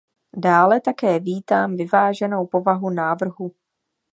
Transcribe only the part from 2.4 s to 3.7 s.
povahu návrhu.